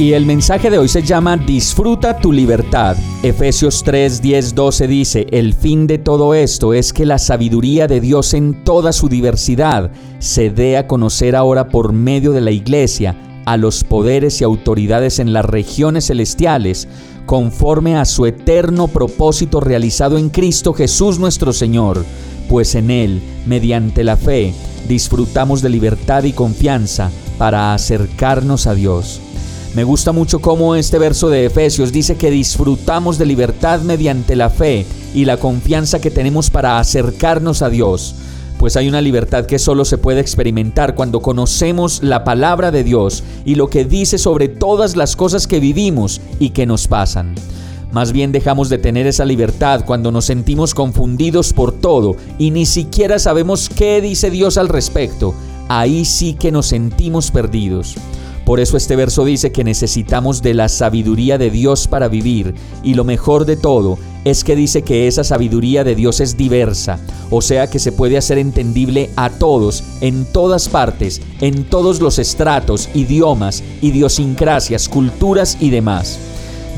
Y 0.00 0.14
el 0.14 0.24
mensaje 0.24 0.70
de 0.70 0.78
hoy 0.78 0.88
se 0.88 1.02
llama 1.02 1.36
Disfruta 1.36 2.16
tu 2.16 2.32
libertad. 2.32 2.96
Efesios 3.22 3.82
3, 3.84 4.22
10, 4.22 4.54
12 4.54 4.86
dice, 4.86 5.26
el 5.30 5.52
fin 5.52 5.86
de 5.86 5.98
todo 5.98 6.32
esto 6.32 6.72
es 6.72 6.94
que 6.94 7.04
la 7.04 7.18
sabiduría 7.18 7.86
de 7.86 8.00
Dios 8.00 8.32
en 8.32 8.64
toda 8.64 8.94
su 8.94 9.10
diversidad 9.10 9.90
se 10.18 10.48
dé 10.48 10.78
a 10.78 10.86
conocer 10.86 11.36
ahora 11.36 11.68
por 11.68 11.92
medio 11.92 12.32
de 12.32 12.40
la 12.40 12.50
iglesia 12.50 13.14
a 13.44 13.58
los 13.58 13.84
poderes 13.84 14.40
y 14.40 14.44
autoridades 14.44 15.18
en 15.18 15.34
las 15.34 15.44
regiones 15.44 16.06
celestiales, 16.06 16.88
conforme 17.26 17.96
a 17.98 18.06
su 18.06 18.24
eterno 18.24 18.88
propósito 18.88 19.60
realizado 19.60 20.16
en 20.16 20.30
Cristo 20.30 20.72
Jesús 20.72 21.18
nuestro 21.18 21.52
Señor, 21.52 22.06
pues 22.48 22.74
en 22.74 22.90
Él, 22.90 23.20
mediante 23.44 24.02
la 24.02 24.16
fe, 24.16 24.54
disfrutamos 24.88 25.60
de 25.60 25.68
libertad 25.68 26.24
y 26.24 26.32
confianza 26.32 27.10
para 27.36 27.74
acercarnos 27.74 28.66
a 28.66 28.72
Dios. 28.72 29.20
Me 29.72 29.84
gusta 29.84 30.10
mucho 30.10 30.40
cómo 30.40 30.74
este 30.74 30.98
verso 30.98 31.28
de 31.28 31.46
Efesios 31.46 31.92
dice 31.92 32.16
que 32.16 32.32
disfrutamos 32.32 33.18
de 33.18 33.26
libertad 33.26 33.82
mediante 33.82 34.34
la 34.34 34.50
fe 34.50 34.84
y 35.14 35.26
la 35.26 35.36
confianza 35.36 36.00
que 36.00 36.10
tenemos 36.10 36.50
para 36.50 36.80
acercarnos 36.80 37.62
a 37.62 37.70
Dios. 37.70 38.16
Pues 38.58 38.76
hay 38.76 38.88
una 38.88 39.00
libertad 39.00 39.46
que 39.46 39.60
solo 39.60 39.84
se 39.84 39.96
puede 39.96 40.20
experimentar 40.20 40.96
cuando 40.96 41.22
conocemos 41.22 42.02
la 42.02 42.24
palabra 42.24 42.72
de 42.72 42.82
Dios 42.82 43.22
y 43.44 43.54
lo 43.54 43.70
que 43.70 43.84
dice 43.84 44.18
sobre 44.18 44.48
todas 44.48 44.96
las 44.96 45.14
cosas 45.14 45.46
que 45.46 45.60
vivimos 45.60 46.20
y 46.40 46.50
que 46.50 46.66
nos 46.66 46.88
pasan. 46.88 47.36
Más 47.92 48.10
bien 48.10 48.32
dejamos 48.32 48.70
de 48.70 48.78
tener 48.78 49.06
esa 49.06 49.24
libertad 49.24 49.84
cuando 49.86 50.10
nos 50.10 50.24
sentimos 50.24 50.74
confundidos 50.74 51.52
por 51.52 51.70
todo 51.70 52.16
y 52.38 52.50
ni 52.50 52.66
siquiera 52.66 53.20
sabemos 53.20 53.68
qué 53.68 54.00
dice 54.00 54.30
Dios 54.30 54.58
al 54.58 54.68
respecto. 54.68 55.32
Ahí 55.68 56.04
sí 56.04 56.34
que 56.34 56.50
nos 56.50 56.66
sentimos 56.66 57.30
perdidos. 57.30 57.94
Por 58.44 58.60
eso 58.60 58.76
este 58.76 58.96
verso 58.96 59.24
dice 59.24 59.52
que 59.52 59.64
necesitamos 59.64 60.42
de 60.42 60.54
la 60.54 60.68
sabiduría 60.68 61.38
de 61.38 61.50
Dios 61.50 61.86
para 61.86 62.08
vivir 62.08 62.54
y 62.82 62.94
lo 62.94 63.04
mejor 63.04 63.44
de 63.44 63.56
todo 63.56 63.98
es 64.24 64.44
que 64.44 64.56
dice 64.56 64.82
que 64.82 65.06
esa 65.06 65.24
sabiduría 65.24 65.84
de 65.84 65.94
Dios 65.94 66.20
es 66.20 66.36
diversa, 66.36 66.98
o 67.30 67.40
sea 67.40 67.68
que 67.68 67.78
se 67.78 67.92
puede 67.92 68.18
hacer 68.18 68.38
entendible 68.38 69.10
a 69.16 69.30
todos, 69.30 69.82
en 70.00 70.24
todas 70.26 70.68
partes, 70.68 71.22
en 71.40 71.64
todos 71.64 72.00
los 72.00 72.18
estratos, 72.18 72.88
idiomas, 72.94 73.62
idiosincrasias, 73.80 74.88
culturas 74.88 75.56
y 75.60 75.70
demás. 75.70 76.18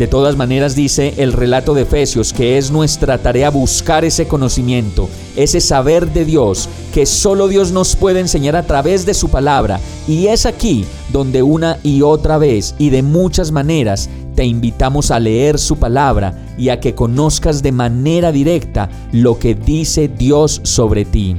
De 0.03 0.09
todas 0.09 0.37
maneras 0.37 0.75
dice 0.75 1.15
el 1.19 1.33
relato 1.33 1.75
de 1.75 1.83
Efesios 1.83 2.33
que 2.33 2.59
es 2.59 2.73
nuestra 2.73 3.19
tarea 3.19 3.51
buscar 3.51 4.05
ese 4.05 4.27
conocimiento, 4.27 5.09
ese 5.37 5.61
saber 5.61 6.13
de 6.13 6.25
Dios, 6.25 6.69
que 6.93 7.07
solo 7.07 7.47
Dios 7.47 7.71
nos 7.71 7.95
puede 7.95 8.19
enseñar 8.19 8.57
a 8.57 8.65
través 8.65 9.07
de 9.07 9.15
su 9.15 9.29
palabra. 9.29 9.79
Y 10.09 10.27
es 10.27 10.45
aquí 10.45 10.85
donde 11.13 11.45
una 11.45 11.79
y 11.85 12.03
otra 12.03 12.37
vez 12.37 12.75
y 12.81 12.91
de 12.91 13.05
muchas 13.05 13.53
maneras 13.53 14.11
te 14.35 14.45
invitamos 14.45 15.13
a 15.13 15.21
leer 15.21 15.57
su 15.57 15.77
palabra 15.77 16.35
y 16.59 16.71
a 16.71 16.81
que 16.81 16.97
conozcas 16.97 17.63
de 17.63 17.71
manera 17.71 18.33
directa 18.33 18.91
lo 19.13 19.39
que 19.39 19.55
dice 19.55 20.09
Dios 20.09 20.63
sobre 20.65 21.05
ti. 21.05 21.37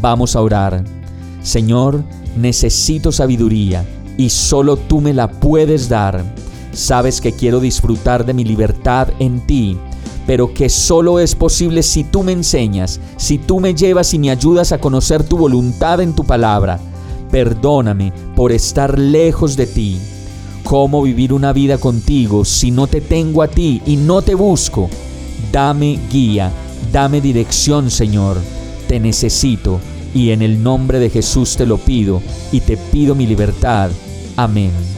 Vamos 0.00 0.34
a 0.34 0.40
orar. 0.40 0.82
Señor, 1.42 2.02
necesito 2.38 3.12
sabiduría 3.12 3.84
y 4.16 4.30
solo 4.30 4.78
tú 4.78 5.02
me 5.02 5.12
la 5.12 5.28
puedes 5.28 5.90
dar. 5.90 6.24
Sabes 6.78 7.20
que 7.20 7.32
quiero 7.32 7.58
disfrutar 7.58 8.24
de 8.24 8.32
mi 8.32 8.44
libertad 8.44 9.08
en 9.18 9.40
ti, 9.40 9.76
pero 10.28 10.54
que 10.54 10.68
solo 10.68 11.18
es 11.18 11.34
posible 11.34 11.82
si 11.82 12.04
tú 12.04 12.22
me 12.22 12.30
enseñas, 12.30 13.00
si 13.16 13.36
tú 13.36 13.58
me 13.58 13.74
llevas 13.74 14.14
y 14.14 14.18
me 14.20 14.30
ayudas 14.30 14.70
a 14.70 14.78
conocer 14.78 15.24
tu 15.24 15.36
voluntad 15.36 16.00
en 16.00 16.14
tu 16.14 16.22
palabra. 16.22 16.78
Perdóname 17.32 18.12
por 18.36 18.52
estar 18.52 18.96
lejos 18.96 19.56
de 19.56 19.66
ti. 19.66 19.98
¿Cómo 20.62 21.02
vivir 21.02 21.32
una 21.32 21.52
vida 21.52 21.78
contigo 21.78 22.44
si 22.44 22.70
no 22.70 22.86
te 22.86 23.00
tengo 23.00 23.42
a 23.42 23.48
ti 23.48 23.82
y 23.84 23.96
no 23.96 24.22
te 24.22 24.36
busco? 24.36 24.88
Dame 25.50 25.98
guía, 26.12 26.52
dame 26.92 27.20
dirección, 27.20 27.90
Señor. 27.90 28.36
Te 28.86 29.00
necesito 29.00 29.80
y 30.14 30.30
en 30.30 30.42
el 30.42 30.62
nombre 30.62 31.00
de 31.00 31.10
Jesús 31.10 31.56
te 31.56 31.66
lo 31.66 31.76
pido 31.78 32.22
y 32.52 32.60
te 32.60 32.76
pido 32.76 33.16
mi 33.16 33.26
libertad. 33.26 33.90
Amén. 34.36 34.97